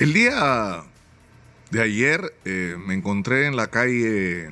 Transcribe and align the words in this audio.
El 0.00 0.14
día 0.14 0.82
de 1.70 1.82
ayer 1.82 2.32
eh, 2.46 2.74
me 2.86 2.94
encontré 2.94 3.44
en 3.44 3.54
la 3.54 3.66
calle 3.66 4.50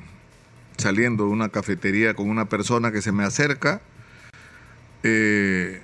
saliendo 0.77 1.25
de 1.25 1.31
una 1.31 1.49
cafetería 1.49 2.13
con 2.13 2.29
una 2.29 2.47
persona 2.47 2.91
que 2.91 3.01
se 3.01 3.11
me 3.11 3.23
acerca 3.23 3.81
eh, 5.01 5.81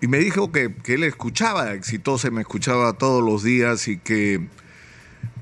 y 0.00 0.08
me 0.08 0.18
dijo 0.18 0.50
que, 0.50 0.74
él 0.86 1.04
escuchaba 1.04 1.72
Exitosa, 1.74 2.32
me 2.32 2.40
escuchaba 2.40 2.94
todos 2.94 3.22
los 3.22 3.44
días 3.44 3.86
y 3.86 3.96
que 3.96 4.40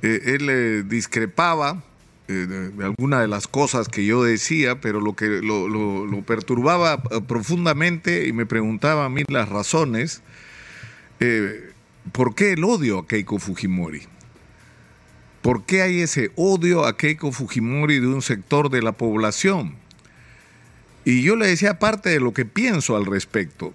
eh, 0.03 0.21
él 0.27 0.87
discrepaba 0.87 1.83
de, 2.29 2.71
alguna 2.85 3.23
de 3.23 3.29
las 3.29 3.49
cosas 3.49 3.89
que 3.89 4.05
yo 4.05 4.23
decía, 4.23 4.83
pero 4.83 5.01
lo 5.01 5.17
que 5.17 5.41
lo, 5.41 5.69
lo 5.69 6.23
perturbaba 6.23 7.03
profundamente 7.03 8.29
y 8.29 8.35
me 8.35 8.45
preguntaba 8.45 9.07
a 9.07 9.09
mí 9.09 9.25
las 9.27 9.49
razones. 9.49 10.23
¿Por 12.13 12.35
qué 12.35 12.53
el 12.53 12.65
odio 12.65 12.99
a 12.99 13.07
Keiko 13.07 13.39
Fujimori? 13.39 14.03
¿Por 15.43 15.65
qué 15.65 15.83
hay 15.83 16.01
ese 16.01 16.31
odio 16.37 16.87
a 16.87 16.97
Keiko 16.97 17.33
Fujimori 17.33 18.01
de 18.01 18.07
un 18.07 18.23
sector 18.23 18.71
de 18.71 18.83
la 18.83 18.93
población? 18.93 19.75
Y 21.05 21.23
yo 21.23 21.37
le 21.37 21.47
decía 21.47 21.79
parte 21.79 22.11
de 22.11 22.21
lo 22.21 22.33
que 22.33 22.45
pienso 22.45 22.97
al 22.97 23.05
respecto. 23.05 23.73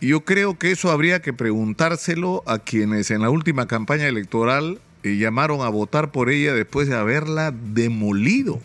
Yo 0.00 0.24
creo 0.24 0.58
que 0.58 0.70
eso 0.70 0.90
habría 0.90 1.22
que 1.22 1.32
preguntárselo 1.32 2.42
a 2.46 2.58
quienes 2.58 3.10
en 3.10 3.22
la 3.22 3.30
última 3.30 3.66
campaña 3.66 4.06
electoral 4.06 4.80
eh, 5.02 5.16
llamaron 5.16 5.62
a 5.62 5.68
votar 5.68 6.12
por 6.12 6.30
ella 6.30 6.54
después 6.54 6.88
de 6.88 6.96
haberla 6.96 7.52
demolido. 7.52 8.60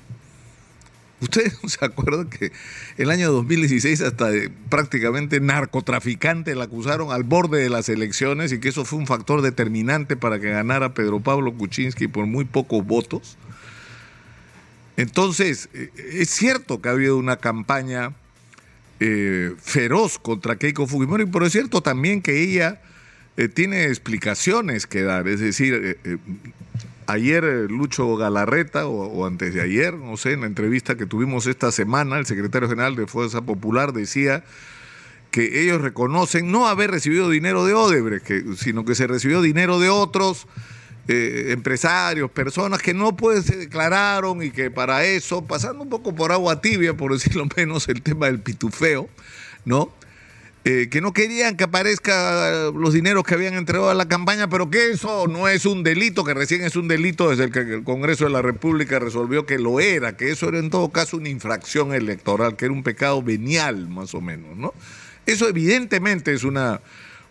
Ustedes 1.23 1.57
no 1.63 1.69
se 1.69 1.83
acuerdan 1.83 2.29
que 2.29 2.51
el 2.97 3.09
año 3.09 3.31
2016 3.31 4.01
hasta 4.01 4.29
prácticamente 4.69 5.39
narcotraficante 5.39 6.53
la 6.53 6.65
acusaron 6.65 7.11
al 7.11 7.23
borde 7.23 7.61
de 7.61 7.69
las 7.69 7.89
elecciones 7.89 8.51
y 8.51 8.59
que 8.59 8.69
eso 8.69 8.83
fue 8.85 8.99
un 8.99 9.07
factor 9.07 9.41
determinante 9.41 10.17
para 10.17 10.39
que 10.39 10.49
ganara 10.49 10.93
Pedro 10.93 11.21
Pablo 11.21 11.53
Kuczynski 11.53 12.07
por 12.07 12.25
muy 12.25 12.45
pocos 12.45 12.85
votos. 12.85 13.37
Entonces, 14.97 15.69
eh, 15.73 15.89
es 16.13 16.29
cierto 16.29 16.81
que 16.81 16.89
ha 16.89 16.91
habido 16.91 17.17
una 17.17 17.37
campaña 17.37 18.13
eh, 18.99 19.53
feroz 19.59 20.19
contra 20.19 20.57
Keiko 20.57 20.87
Fujimori, 20.87 21.25
pero 21.25 21.45
es 21.45 21.53
cierto 21.53 21.81
también 21.81 22.21
que 22.21 22.43
ella 22.43 22.81
eh, 23.37 23.47
tiene 23.47 23.85
explicaciones 23.85 24.85
que 24.85 25.01
dar. 25.03 25.27
Es 25.27 25.39
decir, 25.39 25.97
ayer 27.07 27.43
eh, 27.43 27.67
Lucho 27.69 28.15
Galarreta, 28.15 28.87
o, 28.87 29.25
antes 29.25 29.53
de 29.53 29.61
ayer, 29.61 29.93
no 29.93 30.17
sé, 30.17 30.33
en 30.33 30.41
la 30.41 30.47
entrevista 30.47 30.95
que 30.95 31.05
tuvimos 31.05 31.47
esta 31.47 31.71
semana, 31.71 32.17
el 32.17 32.25
secretario 32.25 32.69
general 32.69 32.95
de 32.95 33.07
Fuerza 33.07 33.41
Popular 33.41 33.93
decía 33.93 34.43
que 35.31 35.61
ellos 35.63 35.81
reconocen 35.81 36.51
no 36.51 36.67
haber 36.67 36.91
recibido 36.91 37.29
dinero 37.29 37.65
de 37.65 37.73
Odebrecht, 37.73 38.55
sino 38.55 38.85
que 38.85 38.93
se 38.93 39.07
recibió 39.07 39.41
dinero 39.41 39.79
de 39.79 39.89
otros 39.89 40.47
eh, 41.07 41.47
empresarios, 41.49 42.31
personas 42.31 42.81
que 42.81 42.93
no 42.93 43.15
pues, 43.17 43.45
se 43.45 43.57
declararon 43.57 44.41
y 44.41 44.51
que 44.51 44.71
para 44.71 45.03
eso, 45.03 45.43
pasando 45.43 45.83
un 45.83 45.89
poco 45.89 46.15
por 46.15 46.31
agua 46.31 46.61
tibia, 46.61 46.95
por 46.95 47.11
decirlo 47.11 47.45
menos, 47.57 47.89
el 47.89 48.01
tema 48.01 48.27
del 48.27 48.39
pitufeo, 48.39 49.09
¿no? 49.65 49.91
Eh, 50.65 50.87
que 50.89 51.01
no 51.01 51.11
querían 51.11 51.57
que 51.57 51.65
aparezca 51.65 52.71
los 52.73 52.93
dineros 52.93 53.25
que 53.25 53.33
habían 53.33 53.55
entregado 53.55 53.89
a 53.89 53.93
la 53.93 54.07
campaña, 54.07 54.47
pero 54.47 54.69
que 54.69 54.91
eso 54.91 55.27
no 55.27 55.49
es 55.49 55.65
un 55.65 55.83
delito, 55.83 56.23
que 56.23 56.33
recién 56.33 56.63
es 56.63 56.77
un 56.77 56.87
delito 56.87 57.29
desde 57.29 57.43
el 57.43 57.51
que 57.51 57.59
el 57.59 57.83
Congreso 57.83 58.23
de 58.23 58.29
la 58.29 58.41
República 58.41 58.97
resolvió 58.97 59.45
que 59.45 59.59
lo 59.59 59.81
era, 59.81 60.15
que 60.15 60.31
eso 60.31 60.47
era 60.47 60.59
en 60.59 60.69
todo 60.69 60.89
caso 60.89 61.17
una 61.17 61.27
infracción 61.27 61.93
electoral, 61.93 62.55
que 62.55 62.63
era 62.63 62.73
un 62.73 62.81
pecado 62.81 63.21
venial 63.21 63.89
más 63.89 64.13
o 64.13 64.21
menos, 64.21 64.55
¿no? 64.55 64.73
Eso 65.25 65.49
evidentemente 65.49 66.31
es 66.33 66.45
una, 66.45 66.79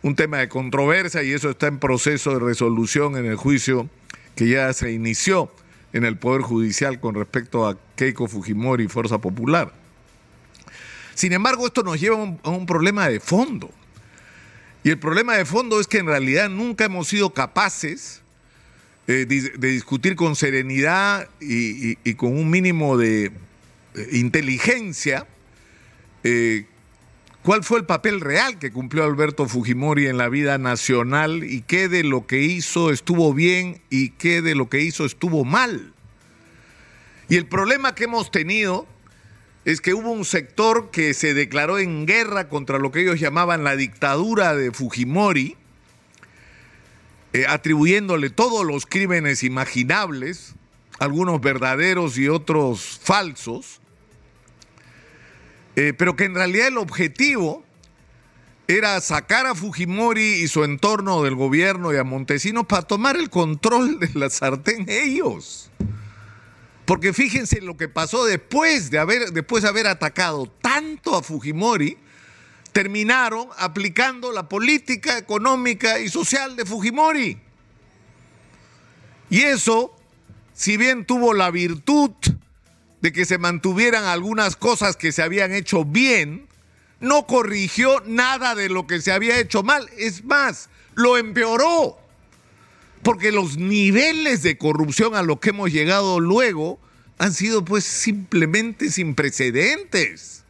un 0.02 0.14
tema 0.14 0.38
de 0.38 0.50
controversia 0.50 1.22
y 1.22 1.32
eso 1.32 1.48
está 1.48 1.68
en 1.68 1.78
proceso 1.78 2.34
de 2.34 2.38
resolución 2.38 3.16
en 3.16 3.24
el 3.24 3.36
juicio 3.36 3.88
que 4.36 4.46
ya 4.46 4.70
se 4.74 4.92
inició 4.92 5.50
en 5.94 6.04
el 6.04 6.18
Poder 6.18 6.42
Judicial 6.42 7.00
con 7.00 7.14
respecto 7.14 7.66
a 7.66 7.78
Keiko 7.96 8.28
Fujimori 8.28 8.84
y 8.84 8.88
Fuerza 8.88 9.18
Popular. 9.18 9.81
Sin 11.14 11.32
embargo, 11.32 11.66
esto 11.66 11.82
nos 11.82 12.00
lleva 12.00 12.16
a 12.42 12.50
un, 12.50 12.66
problema 12.66 13.08
de 13.08 13.20
fondo. 13.20 13.70
Y 14.84 14.90
el 14.90 14.98
problema 14.98 15.36
de 15.36 15.44
fondo 15.44 15.80
es 15.80 15.86
que 15.86 15.98
en 15.98 16.06
realidad 16.06 16.48
nunca 16.48 16.84
hemos 16.84 17.08
sido 17.08 17.32
capaces 17.32 18.22
eh, 19.06 19.26
de, 19.26 19.68
discutir 19.68 20.16
con 20.16 20.36
serenidad 20.36 21.28
y, 21.40 22.14
con 22.14 22.36
un 22.36 22.50
mínimo 22.50 22.96
de 22.96 23.26
eh, 23.94 24.08
inteligencia 24.12 25.26
eh, 26.24 26.66
cuál 27.42 27.64
fue 27.64 27.78
el 27.78 27.84
papel 27.84 28.20
real 28.20 28.58
que 28.58 28.70
cumplió 28.70 29.04
Alberto 29.04 29.48
Fujimori 29.48 30.06
en 30.06 30.16
la 30.16 30.28
vida 30.28 30.58
nacional 30.58 31.44
y 31.44 31.62
qué 31.62 31.88
de 31.88 32.04
lo 32.04 32.26
que 32.26 32.40
hizo 32.42 32.90
estuvo 32.90 33.34
bien 33.34 33.80
y 33.90 34.10
qué 34.10 34.42
de 34.42 34.54
lo 34.54 34.68
que 34.68 34.80
hizo 34.80 35.04
estuvo 35.04 35.44
mal. 35.44 35.92
Y 37.28 37.36
el 37.36 37.46
problema 37.46 37.94
que 37.94 38.04
hemos 38.04 38.30
tenido 38.30 38.86
es 39.64 39.80
que 39.80 39.94
hubo 39.94 40.10
un 40.10 40.24
sector 40.24 40.90
que 40.90 41.14
se 41.14 41.34
declaró 41.34 41.78
en 41.78 42.06
guerra 42.06 42.48
contra 42.48 42.78
lo 42.78 42.90
que 42.90 43.02
ellos 43.02 43.20
llamaban 43.20 43.62
la 43.62 43.76
dictadura 43.76 44.56
de 44.56 44.72
Fujimori, 44.72 45.56
eh, 47.32 47.46
atribuyéndole 47.48 48.30
todos 48.30 48.66
los 48.66 48.86
crímenes 48.86 49.42
imaginables, 49.44 50.54
algunos 50.98 51.40
verdaderos 51.40 52.18
y 52.18 52.28
otros 52.28 53.00
falsos, 53.02 53.80
eh, 55.76 55.94
pero 55.96 56.16
que 56.16 56.24
en 56.24 56.34
realidad 56.34 56.68
el 56.68 56.78
objetivo 56.78 57.64
era 58.68 59.00
sacar 59.00 59.46
a 59.46 59.54
Fujimori 59.54 60.42
y 60.42 60.48
su 60.48 60.64
entorno 60.64 61.22
del 61.22 61.34
gobierno 61.34 61.92
y 61.92 61.96
a 61.96 62.04
Montesinos 62.04 62.66
para 62.66 62.82
tomar 62.82 63.16
el 63.16 63.30
control 63.30 63.98
de 64.00 64.10
la 64.14 64.28
sartén 64.28 64.86
ellos. 64.88 65.70
Porque 66.92 67.14
fíjense 67.14 67.62
lo 67.62 67.78
que 67.78 67.88
pasó 67.88 68.26
después 68.26 68.90
de 68.90 68.98
haber, 68.98 69.32
después 69.32 69.62
de 69.62 69.70
haber 69.70 69.86
atacado 69.86 70.44
tanto 70.60 71.16
a 71.16 71.22
Fujimori, 71.22 71.96
terminaron 72.70 73.48
aplicando 73.56 74.30
la 74.30 74.46
política 74.46 75.16
económica 75.16 76.00
y 76.00 76.10
social 76.10 76.54
de 76.54 76.66
Fujimori. 76.66 77.38
Y 79.30 79.40
eso, 79.40 79.96
si 80.52 80.76
bien 80.76 81.06
tuvo 81.06 81.32
la 81.32 81.50
virtud 81.50 82.10
de 83.00 83.10
que 83.10 83.24
se 83.24 83.38
mantuvieran 83.38 84.04
algunas 84.04 84.54
cosas 84.56 84.94
que 84.94 85.12
se 85.12 85.22
habían 85.22 85.54
hecho 85.54 85.86
bien, 85.86 86.46
no 87.00 87.26
corrigió 87.26 88.02
nada 88.04 88.54
de 88.54 88.68
lo 88.68 88.86
que 88.86 89.00
se 89.00 89.12
había 89.12 89.38
hecho 89.38 89.62
mal. 89.62 89.88
Es 89.96 90.26
más, 90.26 90.68
lo 90.94 91.16
empeoró 91.16 92.01
porque 93.02 93.32
los 93.32 93.56
niveles 93.56 94.42
de 94.42 94.56
corrupción 94.56 95.14
a 95.14 95.22
los 95.22 95.40
que 95.40 95.50
hemos 95.50 95.72
llegado 95.72 96.20
luego 96.20 96.78
han 97.18 97.32
sido 97.32 97.64
pues 97.64 97.84
simplemente 97.84 98.90
sin 98.90 99.14
precedentes. 99.14 100.44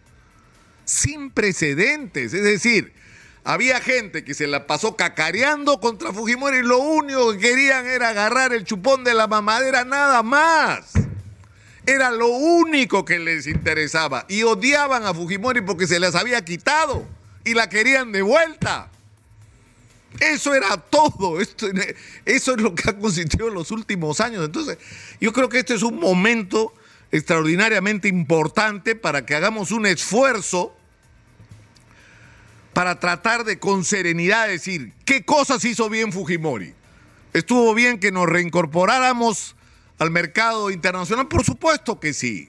Sin 0.85 1.31
precedentes. 1.31 2.35
Es 2.35 2.43
decir, 2.43 2.93
había 3.45 3.81
gente 3.81 4.25
que 4.25 4.35
se 4.35 4.47
la 4.47 4.67
pasó 4.67 4.97
cacareando 4.97 5.81
contra 5.81 6.13
Fujimori 6.13 6.59
y 6.59 6.63
lo 6.63 6.79
único 6.79 7.33
que 7.33 7.39
querían 7.39 7.87
era 7.87 8.11
agarrar 8.11 8.53
el 8.53 8.65
chupón 8.65 9.03
de 9.05 9.15
la 9.15 9.27
mamadera 9.27 9.85
nada 9.85 10.23
más. 10.23 10.93
Era 11.85 12.13
lo 12.13 12.29
único 12.29 13.05
que 13.05 13.19
les 13.19 13.47
interesaba. 13.47 14.27
Y 14.29 14.45
odiaban 14.45 15.05
a 15.05 15.15
Fujimori 15.15 15.63
porque 15.63 15.87
se 15.87 15.99
las 15.99 16.15
había 16.15 16.45
quitado 16.45 17.07
y 17.45 17.55
la 17.55 17.69
querían 17.69 18.13
de 18.13 18.23
vuelta. 18.23 18.91
Eso 20.21 20.55
era 20.55 20.77
todo. 20.77 21.41
Esto, 21.41 21.69
eso 22.25 22.53
es 22.53 22.61
lo 22.61 22.75
que 22.75 22.91
ha 22.91 22.99
consistido 22.99 23.49
en 23.49 23.55
los 23.55 23.71
últimos 23.71 24.21
años. 24.21 24.45
Entonces, 24.45 24.79
yo 25.21 25.33
creo 25.33 25.49
que 25.49 25.59
este 25.59 25.75
es 25.75 25.83
un 25.83 25.99
momento 25.99 26.75
extraordinariamente 27.11 28.09
importante 28.09 28.95
para 28.95 29.27
que 29.27 29.35
hagamos 29.35 29.71
un 29.71 29.87
esfuerzo 29.87 30.75
para 32.73 32.99
tratar 32.99 33.45
de 33.45 33.59
con 33.59 33.85
serenidad 33.85 34.49
decir 34.49 34.95
qué 35.05 35.25
cosas 35.25 35.65
hizo 35.65 35.91
bien 35.91 36.11
Fujimori. 36.11 36.75
¿Estuvo 37.35 37.75
bien 37.75 37.99
que 37.99 38.13
nos 38.13 38.27
reincorporáramos 38.27 39.57
al 39.99 40.11
mercado 40.11 40.71
internacional? 40.71 41.29
Por 41.29 41.45
supuesto 41.45 42.01
que 42.01 42.15
sí. 42.15 42.49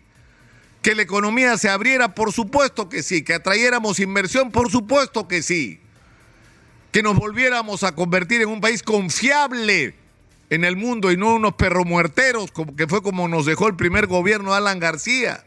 ¿Que 0.81 0.95
la 0.95 1.01
economía 1.01 1.57
se 1.57 1.69
abriera? 1.69 2.13
Por 2.13 2.33
supuesto 2.33 2.89
que 2.89 3.03
sí. 3.03 3.23
¿Que 3.23 3.33
atrayéramos 3.33 3.99
inversión? 3.99 4.51
Por 4.51 4.69
supuesto 4.69 5.27
que 5.27 5.41
sí 5.41 5.82
que 6.93 7.01
nos 7.01 7.17
volviéramos 7.17 7.83
a 7.83 7.95
convertir 7.95 8.43
en 8.43 8.49
un 8.49 8.61
país 8.61 8.83
confiable 8.83 9.95
en 10.51 10.63
el 10.63 10.75
mundo 10.75 11.11
y 11.11 11.17
no 11.17 11.33
unos 11.33 11.55
perromuerteros, 11.55 12.51
como 12.51 12.75
que 12.75 12.87
fue 12.87 13.01
como 13.01 13.27
nos 13.27 13.47
dejó 13.47 13.67
el 13.67 13.75
primer 13.75 14.05
gobierno 14.05 14.53
Alan 14.53 14.79
García. 14.79 15.43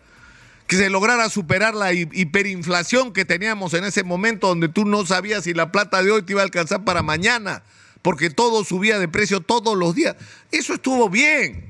Que 0.67 0.75
se 0.75 0.91
lograra 0.91 1.31
superar 1.31 1.77
la 1.77 1.93
hiperinflación 1.93 3.13
que 3.13 3.25
teníamos 3.25 3.75
en 3.75 3.85
ese 3.85 4.03
momento 4.03 4.49
donde 4.49 4.69
tú 4.69 4.85
no 4.85 5.07
sabías 5.07 5.45
si 5.45 5.55
la 5.55 5.71
plata 5.71 6.03
de 6.03 6.11
hoy 6.11 6.23
te 6.23 6.33
iba 6.33 6.41
a 6.41 6.45
alcanzar 6.45 6.83
para 6.83 7.05
mañana, 7.05 7.63
porque 8.03 8.29
todo 8.29 8.65
subía 8.65 8.99
de 8.99 9.07
precio 9.07 9.39
todos 9.39 9.79
los 9.79 9.95
días. 9.95 10.17
Eso 10.51 10.75
estuvo 10.75 11.09
bien. 11.09 11.65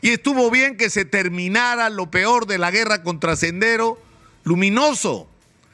Y 0.00 0.10
estuvo 0.10 0.50
bien 0.50 0.76
que 0.76 0.90
se 0.90 1.04
terminara 1.04 1.90
lo 1.90 2.10
peor 2.10 2.48
de 2.48 2.58
la 2.58 2.72
guerra 2.72 3.04
contra 3.04 3.36
Sendero 3.36 4.02
Luminoso 4.42 5.28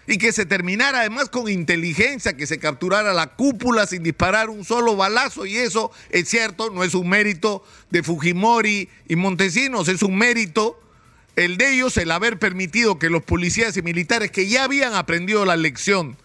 y 0.06 0.18
que 0.18 0.32
se 0.32 0.46
terminara 0.46 1.00
además 1.00 1.28
con 1.28 1.50
inteligencia, 1.50 2.36
que 2.36 2.46
se 2.46 2.58
capturara 2.58 3.12
la 3.12 3.28
cúpula 3.28 3.86
sin 3.86 4.02
disparar 4.02 4.50
un 4.50 4.64
solo 4.64 4.96
balazo. 4.96 5.46
Y 5.46 5.56
eso 5.56 5.90
es 6.10 6.28
cierto, 6.28 6.70
no 6.70 6.84
es 6.84 6.94
un 6.94 7.08
mérito 7.08 7.64
de 7.90 8.02
Fujimori 8.02 8.88
y 9.08 9.16
Montesinos, 9.16 9.88
es 9.88 10.02
un 10.02 10.16
mérito 10.16 10.80
el 11.36 11.56
de 11.56 11.74
ellos 11.74 11.96
el 11.96 12.10
haber 12.12 12.38
permitido 12.38 12.98
que 12.98 13.10
los 13.10 13.22
policías 13.22 13.76
y 13.76 13.82
militares 13.82 14.30
que 14.30 14.48
ya 14.48 14.64
habían 14.64 14.94
aprendido 14.94 15.44
la 15.44 15.56
lección, 15.56 16.16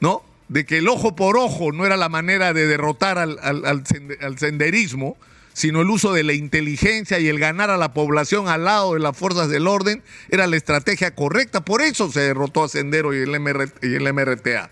¿no? 0.00 0.24
De 0.48 0.66
que 0.66 0.78
el 0.78 0.88
ojo 0.88 1.14
por 1.14 1.36
ojo 1.36 1.70
no 1.70 1.86
era 1.86 1.96
la 1.96 2.08
manera 2.08 2.52
de 2.52 2.66
derrotar 2.66 3.18
al, 3.18 3.38
al 3.40 4.38
senderismo, 4.38 5.16
sino 5.54 5.80
el 5.80 5.88
uso 5.88 6.12
de 6.12 6.24
la 6.24 6.34
inteligencia 6.34 7.20
y 7.20 7.28
el 7.28 7.38
ganar 7.38 7.70
a 7.70 7.78
la 7.78 7.94
población 7.94 8.48
al 8.48 8.64
lado 8.64 8.94
de 8.94 9.00
las 9.00 9.16
fuerzas 9.16 9.48
del 9.48 9.66
orden 9.66 10.02
era 10.28 10.46
la 10.46 10.56
estrategia 10.56 11.14
correcta. 11.14 11.64
Por 11.64 11.80
eso 11.80 12.12
se 12.12 12.20
derrotó 12.20 12.64
a 12.64 12.68
Sendero 12.68 13.14
y 13.14 13.18
el, 13.18 13.34
el 13.34 14.12
MRTA. 14.12 14.70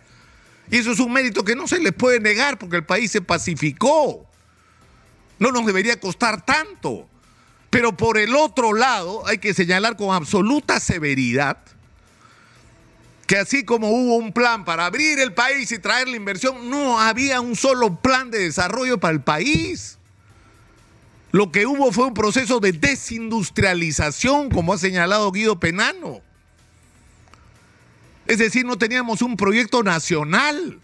Y 0.70 0.78
eso 0.78 0.90
es 0.90 0.98
un 0.98 1.12
mérito 1.12 1.44
que 1.44 1.54
no 1.54 1.68
se 1.68 1.78
les 1.78 1.92
puede 1.92 2.18
negar 2.18 2.58
porque 2.58 2.76
el 2.76 2.84
país 2.84 3.12
se 3.12 3.22
pacificó. 3.22 4.26
No 5.38 5.52
nos 5.52 5.64
debería 5.64 5.98
costar 6.00 6.44
tanto. 6.44 7.08
Pero 7.70 7.96
por 7.96 8.18
el 8.18 8.34
otro 8.34 8.74
lado, 8.74 9.26
hay 9.26 9.38
que 9.38 9.54
señalar 9.54 9.96
con 9.96 10.14
absoluta 10.14 10.80
severidad 10.80 11.58
que 13.32 13.38
así 13.38 13.64
como 13.64 13.88
hubo 13.88 14.16
un 14.16 14.32
plan 14.32 14.64
para 14.66 14.84
abrir 14.84 15.18
el 15.18 15.32
país 15.32 15.72
y 15.72 15.78
traer 15.78 16.08
la 16.08 16.16
inversión, 16.16 16.68
no 16.68 17.00
había 17.00 17.40
un 17.40 17.56
solo 17.56 17.98
plan 18.00 18.30
de 18.30 18.40
desarrollo 18.40 18.98
para 18.98 19.14
el 19.14 19.22
país. 19.22 19.98
Lo 21.32 21.50
que 21.50 21.64
hubo 21.64 21.90
fue 21.92 22.06
un 22.06 22.14
proceso 22.14 22.60
de 22.60 22.72
desindustrialización, 22.72 24.50
como 24.50 24.74
ha 24.74 24.78
señalado 24.78 25.32
Guido 25.32 25.58
Penano. 25.58 26.20
Es 28.26 28.38
decir, 28.38 28.66
no 28.66 28.76
teníamos 28.76 29.22
un 29.22 29.38
proyecto 29.38 29.82
nacional. 29.82 30.78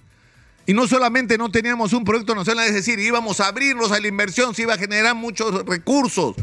Y 0.66 0.72
no 0.72 0.88
solamente 0.88 1.38
no 1.38 1.50
teníamos 1.50 1.92
un 1.92 2.04
proyecto 2.04 2.34
nacional, 2.34 2.66
es 2.66 2.74
decir, 2.74 2.98
íbamos 2.98 3.40
a 3.40 3.46
abrirnos 3.48 3.92
a 3.92 4.00
la 4.00 4.08
inversión, 4.08 4.54
se 4.54 4.62
iba 4.62 4.74
a 4.74 4.78
generar 4.78 5.14
muchos 5.14 5.64
recursos. 5.64 6.34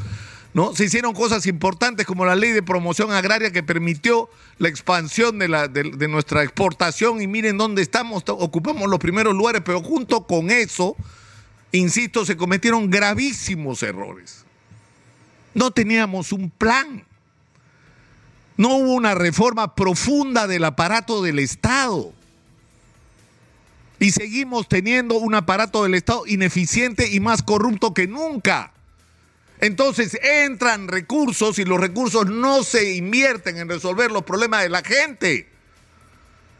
¿no? 0.54 0.74
Se 0.74 0.86
hicieron 0.86 1.14
cosas 1.14 1.46
importantes 1.48 2.08
como 2.08 2.26
la 2.26 2.36
ley 2.36 2.52
de 2.52 2.64
promoción 2.64 3.12
agraria 3.12 3.52
que 3.52 3.62
permitió 3.62 4.30
la 4.58 4.70
expansión 4.70 5.38
de, 5.38 5.48
de 5.96 6.08
nuestra 6.08 6.44
exportación 6.44 7.22
y 7.22 7.28
miren 7.28 7.58
dónde 7.58 7.82
estamos, 7.82 8.24
ocupamos 8.28 8.90
los 8.90 9.00
primeros 9.00 9.36
lugares, 9.36 9.62
pero 9.64 9.82
junto 9.82 10.26
con 10.26 10.50
eso 10.50 10.96
insisto, 11.72 12.26
se 12.26 12.38
cometieron 12.38 12.90
gravísimos 12.90 13.84
errores. 13.84 14.46
No 15.54 15.72
teníamos 15.72 16.32
un 16.32 16.50
plan. 16.50 17.04
No 18.58 18.76
hubo 18.76 18.94
una 18.94 19.16
reforma 19.16 19.76
profunda 19.76 20.48
del 20.48 20.64
aparato 20.64 21.22
del 21.22 21.40
Estado. 21.40 22.14
Y 24.00 24.12
seguimos 24.12 24.68
teniendo 24.68 25.16
un 25.16 25.36
aparato 25.36 25.84
del 25.84 25.96
Estado 25.96 26.28
ineficiente 26.28 27.10
y 27.10 27.20
más 27.20 27.42
corrupto 27.42 27.94
que 27.94 28.08
nunca. 28.08 28.72
Entonces 29.60 30.20
entran 30.22 30.90
recursos 30.90 31.60
y 31.60 31.66
los 31.66 31.80
recursos 31.80 32.28
no 32.28 32.64
se 32.64 32.96
invierten 32.96 33.58
en 33.58 33.70
resolver 33.70 34.12
los 34.12 34.24
problemas 34.24 34.64
de 34.64 34.70
la 34.70 34.84
gente. 34.84 35.50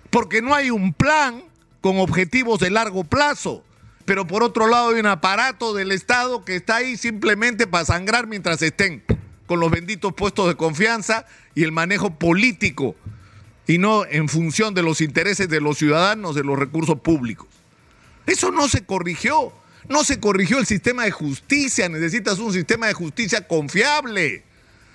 Porque 0.10 0.42
no 0.42 0.56
hay 0.56 0.72
un 0.72 0.94
plan 0.94 1.44
con 1.82 2.00
objetivos 2.00 2.60
de 2.60 2.70
largo 2.70 3.04
plazo 3.04 3.64
pero 4.06 4.28
por 4.28 4.44
otro 4.44 4.68
lado 4.68 4.90
hay 4.90 5.00
un 5.00 5.08
aparato 5.08 5.74
del 5.74 5.92
Estado 5.92 6.46
que 6.46 6.56
está 6.56 6.78
ahí 6.78 6.96
simplemente 6.96 7.68
para 7.68 7.86
sangrar 7.86 8.28
mientras 8.28 8.62
estén 8.62 9.04
con 9.48 9.60
los 9.60 9.72
benditos 9.72 10.14
puestos 10.14 10.48
de 10.48 10.56
confianza 10.56 11.26
y 11.54 11.64
el 11.64 11.72
manejo 11.72 12.18
político 12.18 12.96
y 13.68 13.78
no 13.78 14.06
en 14.06 14.30
función 14.30 14.74
de 14.74 14.84
los 14.84 15.02
intereses 15.02 15.50
de 15.50 15.60
los 15.60 15.78
ciudadanos, 15.78 16.36
de 16.36 16.44
los 16.44 16.58
recursos 16.58 17.00
públicos. 17.00 17.48
Eso 18.26 18.52
no 18.52 18.68
se 18.68 18.86
corrigió. 18.86 19.52
No 19.88 20.04
se 20.04 20.20
corrigió 20.20 20.58
el 20.58 20.66
sistema 20.66 21.04
de 21.04 21.12
justicia. 21.12 21.90
Necesitas 21.90 22.40
un 22.40 22.54
sistema 22.54 22.88
de 22.88 22.94
justicia 22.94 23.48
confiable. 23.48 24.44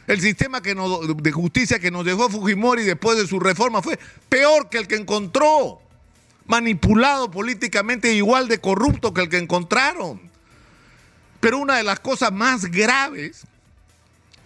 El 0.07 0.21
sistema 0.21 0.61
de 0.61 1.33
justicia 1.33 1.79
que 1.79 1.91
nos 1.91 2.05
dejó 2.05 2.29
Fujimori 2.29 2.83
después 2.83 3.17
de 3.17 3.27
su 3.27 3.39
reforma 3.39 3.83
fue 3.83 3.99
peor 4.29 4.69
que 4.69 4.79
el 4.79 4.89
que 4.89 4.97
encontró 4.97 5.81
manipulado 6.51 7.31
políticamente 7.31 8.13
igual 8.13 8.49
de 8.49 8.61
corrupto 8.61 9.15
que 9.15 9.23
el 9.23 9.29
que 9.29 9.39
encontraron. 9.39 10.21
Pero 11.39 11.59
una 11.59 11.77
de 11.77 11.85
las 11.85 12.01
cosas 12.01 12.33
más 12.33 12.67
graves 12.67 13.47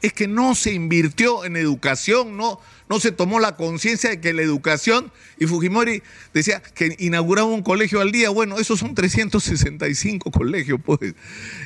es 0.03 0.13
que 0.13 0.29
no 0.29 0.55
se 0.55 0.75
invirtió 0.75 1.47
en 1.47 1.57
educación, 1.57 2.37
no, 2.37 2.61
no 2.89 3.01
se 3.01 3.13
tomó 3.13 3.41
la 3.41 3.57
conciencia 3.57 4.11
de 4.11 4.21
que 4.21 4.33
la 4.33 4.43
educación, 4.43 5.11
y 5.39 5.47
Fujimori 5.47 6.03
decía 6.33 6.63
que 6.63 6.97
inauguraba 6.99 7.49
un 7.49 7.63
colegio 7.63 8.01
al 8.01 8.13
día, 8.13 8.31
bueno, 8.31 8.59
esos 8.59 8.79
son 8.79 8.95
365 8.95 10.31
colegios, 10.31 10.81
pues, 10.85 11.15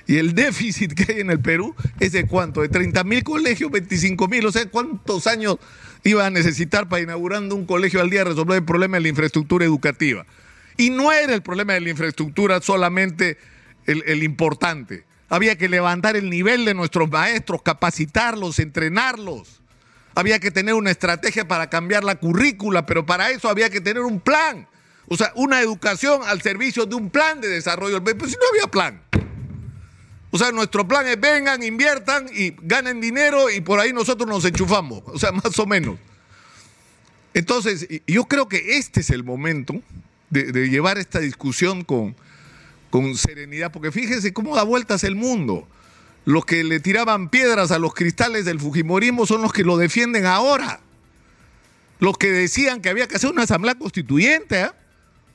y 0.07 0.17
el 0.17 0.35
déficit 0.35 0.95
que 0.95 1.13
hay 1.13 1.21
en 1.21 1.31
el 1.31 1.41
Perú 1.41 1.75
es 2.01 2.13
de 2.13 2.27
cuánto, 2.27 2.63
de 2.63 2.69
30 2.69 3.05
mil 3.05 3.25
colegios, 3.25 3.71
25 3.71 4.29
mil, 4.29 4.47
o 4.47 4.53
sea, 4.53 4.67
¿cuántos 4.67 5.27
años 5.27 5.59
iba 6.05 6.27
a 6.27 6.31
necesitar 6.31 6.89
para 6.89 7.03
inaugurando 7.03 7.55
un 7.55 7.67
colegio 7.67 8.01
al 8.01 8.11
día 8.11 8.25
resolver 8.25 8.59
el 8.59 8.65
problema 8.65 8.97
de 8.97 9.03
la 9.03 9.09
infraestructura 9.09 9.65
educativa. 9.65 10.27
Y 10.77 10.91
no 10.91 11.13
era 11.13 11.35
el 11.35 11.43
problema 11.43 11.75
de 11.75 11.81
la 11.81 11.91
infraestructura 11.91 12.61
solamente 12.61 13.39
el, 13.87 14.23
importante. 14.23 15.05
Había 15.29 15.57
que 15.57 15.69
levantar 15.69 16.17
el 16.17 16.31
nivel 16.31 16.65
de 16.65 16.75
nuestros 16.75 17.11
maestros, 17.11 17.63
capacitarlos, 17.63 18.59
entrenarlos. 18.59 19.63
Había 20.19 20.41
que 20.41 20.51
tener 20.51 20.75
una 20.75 20.91
estrategia 20.91 21.47
para 21.47 21.71
cambiar 21.71 22.03
la 22.03 22.17
currícula, 22.17 22.85
pero 22.87 23.07
para 23.07 23.31
eso 23.31 23.49
había 23.49 23.71
que 23.71 23.81
tener 23.81 24.03
un 24.03 24.19
plan. 24.19 24.67
O 25.07 25.17
sea, 25.17 25.31
una 25.37 25.61
educación 25.61 26.23
al 26.27 26.43
servicio 26.43 26.87
de 26.87 26.97
un 26.97 27.09
plan 27.09 27.41
de 27.41 27.47
desarrollo. 27.47 28.03
Pero 28.03 28.27
si 28.27 28.33
no 28.33 28.43
había 28.51 28.69
plan. 28.69 29.01
O 30.33 30.37
sea, 30.37 30.51
nuestro 30.51 30.89
plan 30.89 31.07
es 31.07 31.21
vengan, 31.21 31.63
inviertan 31.63 32.27
y 32.35 32.57
ganen 32.63 33.01
dinero 33.01 33.49
y 33.49 33.61
por 33.61 33.79
ahí 33.79 33.93
nosotros 33.93 34.29
nos 34.29 34.45
enchufamos. 34.45 35.05
O 35.07 35.21
sea, 35.21 35.31
más 35.45 35.57
o 35.57 35.67
menos. 35.67 36.01
Entonces, 37.33 37.87
yo 38.05 38.25
creo 38.25 38.49
que 38.49 38.77
este 38.77 39.03
es 39.03 39.11
el 39.11 39.23
momento 39.23 39.81
de, 40.31 40.69
llevar 40.69 40.99
esta 40.99 41.21
discusión 41.21 41.85
con, 41.85 42.17
con 42.91 43.15
serenidad, 43.15 43.71
porque 43.71 43.93
fíjense 43.93 44.33
cómo 44.33 44.57
da 44.57 44.65
vueltas 44.65 45.05
el 45.05 45.15
mundo. 45.15 45.69
Los 46.29 46.45
que 46.45 46.63
le 46.63 46.79
tiraban 46.79 47.31
piedras 47.31 47.71
a 47.71 47.79
los 47.79 47.95
cristales 47.95 48.45
del 48.45 48.61
Fujimorismo 48.61 49.25
son 49.25 49.41
los 49.41 49.51
que 49.51 49.65
lo 49.65 49.79
defienden 49.79 50.27
ahora. 50.27 50.79
Los 52.01 52.19
que 52.19 52.31
decían 52.31 52.83
que 52.83 52.91
había 52.91 53.09
que 53.09 53.17
hacer 53.17 53.31
una 53.31 53.45
asamblea 53.45 53.77
constituyente, 53.77 54.61
¿eh? 54.61 54.71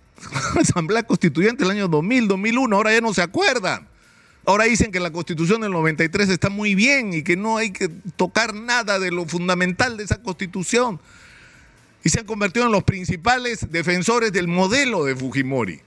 asamblea 0.62 1.02
constituyente 1.02 1.64
el 1.64 1.72
año 1.72 1.88
2000, 1.88 2.28
2001, 2.28 2.76
ahora 2.76 2.94
ya 2.94 3.02
no 3.02 3.12
se 3.12 3.24
acuerdan. 3.24 3.88
Ahora 4.46 4.66
dicen 4.66 4.92
que 4.92 5.00
la 5.00 5.10
constitución 5.10 5.62
del 5.62 5.72
93 5.72 6.30
está 6.30 6.52
muy 6.52 6.76
bien 6.76 7.12
y 7.12 7.24
que 7.24 7.38
no 7.38 7.58
hay 7.58 7.72
que 7.72 7.90
tocar 8.16 8.54
nada 8.54 9.00
de 9.00 9.10
lo 9.10 9.26
fundamental 9.26 9.98
de 9.98 10.04
esa 10.04 10.22
constitución. 10.22 11.00
Y 12.04 12.10
se 12.10 12.20
han 12.20 12.28
convertido 12.28 12.68
en 12.68 12.72
los 12.72 12.84
principales 12.84 13.72
defensores 13.72 14.32
del 14.32 14.48
modelo 14.48 15.06
de 15.06 15.16
Fujimori, 15.16 15.82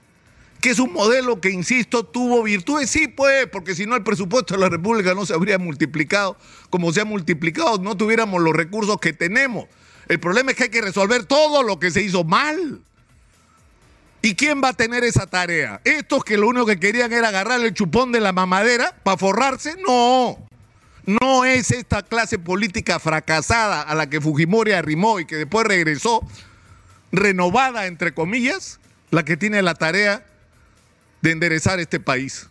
que 0.67 0.71
es 0.71 0.79
un 0.79 0.91
modelo 0.91 1.39
que, 1.39 1.49
insisto, 1.49 2.03
tuvo 2.03 2.43
virtudes. 2.43 2.89
Sí, 2.89 3.07
pues, 3.07 3.47
porque 3.47 3.73
si 3.73 3.85
no 3.85 3.95
el 3.95 4.03
presupuesto 4.03 4.53
de 4.53 4.59
la 4.59 4.67
República 4.67 5.13
no 5.13 5.25
se 5.25 5.33
habría 5.33 5.57
multiplicado 5.57 6.35
como 6.69 6.91
se 6.91 6.99
ha 6.99 7.05
multiplicado, 7.05 7.77
no 7.77 7.95
tuviéramos 7.95 8.41
los 8.41 8.53
recursos 8.53 8.97
que 8.99 9.13
tenemos. 9.13 9.67
El 10.09 10.19
problema 10.19 10.51
es 10.51 10.57
que 10.57 10.63
hay 10.63 10.69
que 10.69 10.81
resolver 10.81 11.23
todo 11.23 11.63
lo 11.63 11.79
que 11.79 11.89
se 11.89 12.01
hizo 12.01 12.25
mal. 12.25 12.81
¿Y 14.21 14.35
quién 14.35 14.61
va 14.61 14.69
a 14.69 14.73
tener 14.73 15.05
esa 15.05 15.25
tarea? 15.25 15.79
¿Estos 15.85 16.25
que 16.25 16.37
lo 16.37 16.49
único 16.49 16.65
que 16.65 16.81
querían 16.81 17.13
era 17.13 17.29
agarrar 17.29 17.61
el 17.61 17.73
chupón 17.73 18.11
de 18.11 18.19
la 18.19 18.33
mamadera 18.33 18.93
para 19.03 19.15
forrarse? 19.15 19.77
No. 19.87 20.37
No 21.05 21.45
es 21.45 21.71
esta 21.71 22.03
clase 22.03 22.39
política 22.39 22.99
fracasada 22.99 23.83
a 23.83 23.95
la 23.95 24.09
que 24.09 24.19
Fujimori 24.19 24.73
arrimó 24.73 25.21
y 25.21 25.25
que 25.25 25.37
después 25.37 25.65
regresó, 25.65 26.27
renovada 27.13 27.85
entre 27.85 28.13
comillas, 28.13 28.81
la 29.11 29.23
que 29.23 29.37
tiene 29.37 29.61
la 29.61 29.73
tarea 29.73 30.25
de 31.21 31.31
enderezar 31.31 31.79
este 31.79 31.99
país. 31.99 32.47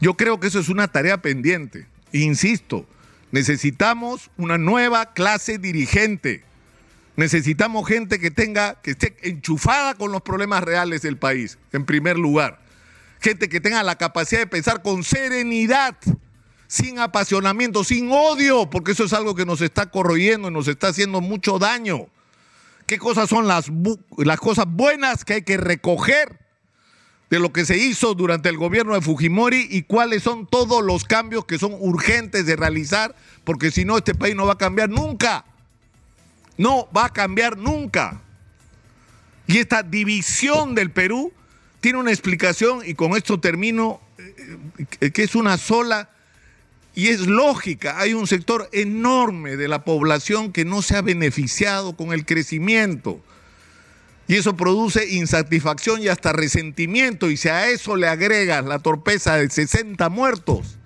Yo 0.00 0.14
creo 0.14 0.40
que 0.40 0.48
eso 0.48 0.58
es 0.58 0.68
una 0.68 0.88
tarea 0.88 1.22
pendiente. 1.22 1.86
Insisto, 2.12 2.86
necesitamos 3.32 4.30
una 4.36 4.58
nueva 4.58 5.12
clase 5.12 5.58
dirigente 5.58 6.44
Necesitamos 7.16 7.88
gente 7.88 8.18
que 8.18 8.30
tenga, 8.30 8.80
que 8.82 8.90
esté 8.90 9.16
enchufada 9.22 9.94
con 9.94 10.12
los 10.12 10.20
problemas 10.20 10.62
reales 10.62 11.00
del 11.00 11.16
país, 11.16 11.58
en 11.72 11.86
primer 11.86 12.18
lugar. 12.18 12.60
Gente 13.20 13.48
que 13.48 13.60
tenga 13.60 13.82
la 13.82 13.96
capacidad 13.96 14.40
de 14.40 14.46
pensar 14.46 14.82
con 14.82 15.02
serenidad, 15.02 15.96
sin 16.66 16.98
apasionamiento, 16.98 17.84
sin 17.84 18.10
odio, 18.12 18.68
porque 18.68 18.92
eso 18.92 19.04
es 19.04 19.14
algo 19.14 19.34
que 19.34 19.46
nos 19.46 19.62
está 19.62 19.90
corroyendo 19.90 20.48
y 20.48 20.50
nos 20.52 20.68
está 20.68 20.88
haciendo 20.88 21.22
mucho 21.22 21.58
daño. 21.58 22.06
¿Qué 22.86 22.98
cosas 22.98 23.30
son 23.30 23.48
las, 23.48 23.70
las 24.18 24.38
cosas 24.38 24.66
buenas 24.68 25.24
que 25.24 25.34
hay 25.34 25.42
que 25.42 25.56
recoger 25.56 26.38
de 27.30 27.38
lo 27.40 27.52
que 27.52 27.64
se 27.64 27.76
hizo 27.76 28.14
durante 28.14 28.48
el 28.48 28.56
gobierno 28.56 28.94
de 28.94 29.00
Fujimori 29.00 29.66
y 29.70 29.82
cuáles 29.82 30.22
son 30.22 30.46
todos 30.46 30.84
los 30.84 31.04
cambios 31.04 31.44
que 31.44 31.58
son 31.58 31.74
urgentes 31.78 32.46
de 32.46 32.56
realizar, 32.56 33.16
porque 33.44 33.70
si 33.70 33.84
no 33.84 33.98
este 33.98 34.14
país 34.14 34.36
no 34.36 34.46
va 34.46 34.54
a 34.54 34.58
cambiar 34.58 34.88
nunca. 34.88 35.44
No 36.56 36.88
va 36.96 37.06
a 37.06 37.12
cambiar 37.12 37.58
nunca. 37.58 38.20
Y 39.46 39.58
esta 39.58 39.82
división 39.82 40.74
del 40.74 40.90
Perú 40.90 41.32
tiene 41.80 41.98
una 41.98 42.10
explicación, 42.10 42.80
y 42.84 42.94
con 42.94 43.16
esto 43.16 43.38
termino, 43.38 44.00
eh, 45.00 45.10
que 45.10 45.22
es 45.22 45.34
una 45.34 45.58
sola 45.58 46.10
y 46.94 47.08
es 47.08 47.26
lógica. 47.26 48.00
Hay 48.00 48.14
un 48.14 48.26
sector 48.26 48.68
enorme 48.72 49.56
de 49.56 49.68
la 49.68 49.84
población 49.84 50.52
que 50.52 50.64
no 50.64 50.80
se 50.80 50.96
ha 50.96 51.02
beneficiado 51.02 51.96
con 51.96 52.12
el 52.12 52.24
crecimiento. 52.24 53.20
Y 54.28 54.36
eso 54.36 54.56
produce 54.56 55.08
insatisfacción 55.08 56.02
y 56.02 56.08
hasta 56.08 56.32
resentimiento. 56.32 57.30
Y 57.30 57.36
si 57.36 57.48
a 57.48 57.68
eso 57.68 57.96
le 57.96 58.08
agregas 58.08 58.64
la 58.64 58.80
torpeza 58.80 59.36
de 59.36 59.48
60 59.48 60.08
muertos, 60.08 60.76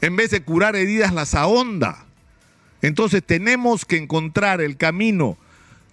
en 0.00 0.16
vez 0.16 0.30
de 0.30 0.42
curar 0.42 0.76
heridas 0.76 1.12
las 1.12 1.34
ahonda. 1.34 2.04
Entonces 2.82 3.22
tenemos 3.24 3.84
que 3.84 3.96
encontrar 3.96 4.60
el 4.60 4.76
camino 4.76 5.38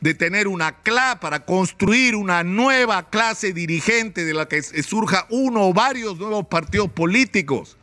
de 0.02 0.14
tener 0.14 0.50
una 0.50 0.80
clave 0.82 1.22
para 1.22 1.46
construir 1.46 2.16
una 2.16 2.44
nueva 2.44 3.10
clase 3.10 3.54
dirigente 3.54 4.26
de 4.26 4.34
la 4.34 4.48
que 4.48 4.62
surja 4.62 5.26
uno 5.30 5.70
o 5.70 5.74
varios 5.74 6.18
nuevos 6.18 6.48
partidos 6.48 6.92
políticos 6.92 7.78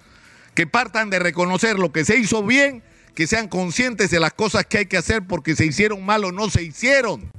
que 0.54 0.66
partan 0.66 1.08
de 1.08 1.18
reconocer 1.18 1.78
lo 1.78 1.92
que 1.92 2.04
se 2.04 2.18
hizo 2.18 2.42
bien, 2.42 2.82
que 3.14 3.26
sean 3.26 3.48
conscientes 3.48 4.10
de 4.10 4.20
las 4.20 4.34
cosas 4.34 4.66
que 4.66 4.78
hay 4.78 4.86
que 4.86 4.98
hacer 4.98 5.26
porque 5.26 5.56
se 5.56 5.64
hicieron 5.64 6.04
mal 6.04 6.24
o 6.24 6.32
no 6.32 6.50
se 6.50 6.62
hicieron. 6.62 7.30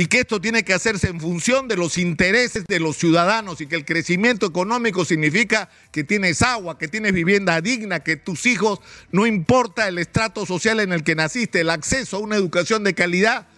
Y 0.00 0.06
que 0.06 0.20
esto 0.20 0.40
tiene 0.40 0.62
que 0.62 0.72
hacerse 0.72 1.08
en 1.08 1.18
función 1.18 1.66
de 1.66 1.74
los 1.74 1.98
intereses 1.98 2.64
de 2.68 2.78
los 2.78 2.96
ciudadanos 2.96 3.60
y 3.60 3.66
que 3.66 3.74
el 3.74 3.84
crecimiento 3.84 4.46
económico 4.46 5.04
significa 5.04 5.70
que 5.90 6.04
tienes 6.04 6.40
agua, 6.40 6.78
que 6.78 6.86
tienes 6.86 7.12
vivienda 7.12 7.60
digna, 7.60 7.98
que 7.98 8.14
tus 8.14 8.46
hijos, 8.46 8.78
no 9.10 9.26
importa 9.26 9.88
el 9.88 9.98
estrato 9.98 10.46
social 10.46 10.78
en 10.78 10.92
el 10.92 11.02
que 11.02 11.16
naciste, 11.16 11.62
el 11.62 11.70
acceso 11.70 12.16
a 12.16 12.20
una 12.20 12.36
educación 12.36 12.84
de 12.84 12.94
calidad, 12.94 13.48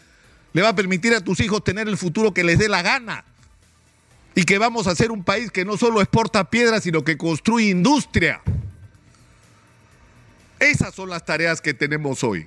le 0.55 0.63
va 0.63 0.71
a 0.71 0.75
permitir 0.75 1.13
a 1.13 1.23
tus 1.23 1.41
hijos 1.41 1.63
tener 1.63 1.89
el 1.89 1.99
futuro 1.99 2.33
que 2.33 2.43
les 2.43 2.59
dé 2.59 2.71
la 2.71 2.81
gana. 2.81 3.27
Y 4.35 4.45
que 4.45 4.57
vamos 4.57 4.87
a 4.87 4.95
ser 4.95 5.11
un 5.11 5.23
país 5.23 5.51
que 5.51 5.67
no 5.67 5.77
solo 5.77 6.01
exporta 6.01 6.49
piedras, 6.49 6.85
sino 6.85 7.05
que 7.05 7.19
construye 7.19 7.69
industria. 7.69 8.41
Esas 10.59 10.95
son 10.95 11.11
las 11.11 11.23
tareas 11.27 11.61
que 11.61 11.75
tenemos 11.75 12.25
hoy. 12.25 12.47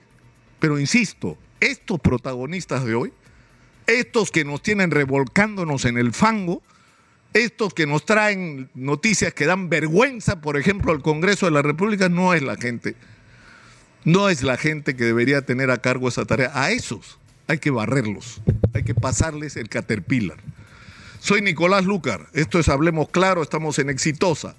Pero 0.59 0.79
insisto, 0.79 1.37
estos 1.59 1.99
protagonistas 1.99 2.85
de 2.85 2.95
hoy, 2.95 3.13
estos 3.87 4.31
que 4.31 4.45
nos 4.45 4.61
tienen 4.61 4.91
revolcándonos 4.91 5.85
en 5.85 5.97
el 5.97 6.13
fango, 6.13 6.61
estos 7.33 7.73
que 7.73 7.87
nos 7.87 8.05
traen 8.05 8.69
noticias 8.75 9.33
que 9.33 9.45
dan 9.45 9.69
vergüenza, 9.69 10.41
por 10.41 10.57
ejemplo, 10.57 10.91
al 10.91 11.01
Congreso 11.01 11.45
de 11.45 11.51
la 11.51 11.61
República, 11.61 12.09
no 12.09 12.33
es 12.33 12.43
la 12.43 12.55
gente. 12.55 12.95
No 14.05 14.29
es 14.29 14.43
la 14.43 14.57
gente 14.57 14.95
que 14.95 15.05
debería 15.05 15.43
tener 15.43 15.71
a 15.71 15.77
cargo 15.77 16.09
esa 16.09 16.25
tarea. 16.25 16.51
A 16.53 16.71
esos 16.71 17.17
hay 17.47 17.57
que 17.57 17.71
barrerlos, 17.71 18.41
hay 18.73 18.83
que 18.83 18.93
pasarles 18.93 19.55
el 19.55 19.69
caterpillar. 19.69 20.37
Soy 21.19 21.41
Nicolás 21.41 21.85
Lucar, 21.85 22.27
esto 22.33 22.59
es 22.59 22.67
Hablemos 22.67 23.09
Claro, 23.09 23.41
estamos 23.41 23.79
en 23.79 23.89
Exitosa 23.89 24.55